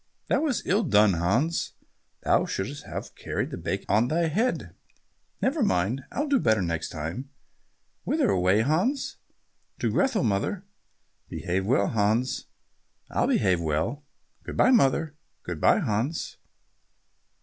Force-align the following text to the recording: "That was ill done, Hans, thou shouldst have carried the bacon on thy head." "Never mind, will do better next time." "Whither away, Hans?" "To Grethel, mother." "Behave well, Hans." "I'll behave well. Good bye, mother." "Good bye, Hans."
"That 0.29 0.41
was 0.41 0.65
ill 0.65 0.81
done, 0.81 1.13
Hans, 1.13 1.73
thou 2.23 2.47
shouldst 2.47 2.85
have 2.87 3.13
carried 3.13 3.51
the 3.51 3.55
bacon 3.57 3.85
on 3.87 4.07
thy 4.07 4.29
head." 4.29 4.73
"Never 5.43 5.61
mind, 5.61 6.05
will 6.11 6.25
do 6.27 6.39
better 6.39 6.63
next 6.63 6.89
time." 6.89 7.29
"Whither 8.03 8.31
away, 8.31 8.61
Hans?" 8.61 9.17
"To 9.77 9.91
Grethel, 9.91 10.23
mother." 10.23 10.65
"Behave 11.29 11.67
well, 11.67 11.89
Hans." 11.89 12.47
"I'll 13.11 13.27
behave 13.27 13.61
well. 13.61 14.03
Good 14.43 14.57
bye, 14.57 14.71
mother." 14.71 15.13
"Good 15.43 15.61
bye, 15.61 15.77
Hans." 15.77 16.37